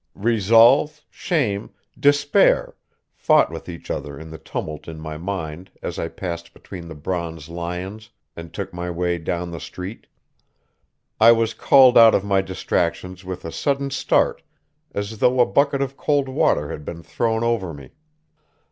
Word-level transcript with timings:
Resolve, 0.15 1.05
shame, 1.11 1.69
despair, 1.99 2.75
fought 3.13 3.51
with 3.51 3.69
each 3.69 3.91
other 3.91 4.17
in 4.19 4.31
the 4.31 4.39
tumult 4.39 4.87
in 4.87 4.99
my 4.99 5.15
mind 5.15 5.69
as 5.83 5.99
I 5.99 6.07
passed 6.07 6.55
between 6.55 6.87
the 6.87 6.95
bronze 6.95 7.49
lions 7.49 8.09
and 8.35 8.51
took 8.51 8.73
my 8.73 8.89
way 8.89 9.19
down 9.19 9.51
the 9.51 9.59
street. 9.59 10.07
I 11.19 11.31
was 11.31 11.53
called 11.53 11.99
out 11.99 12.15
of 12.15 12.23
my 12.23 12.41
distractions 12.41 13.23
with 13.23 13.45
a 13.45 13.51
sudden 13.51 13.91
start 13.91 14.41
as 14.91 15.19
though 15.19 15.39
a 15.39 15.45
bucket 15.45 15.83
of 15.83 15.97
cold 15.97 16.27
water 16.27 16.71
had 16.71 16.83
been 16.83 17.03
thrown 17.03 17.43
over 17.43 17.71
me. 17.71 17.91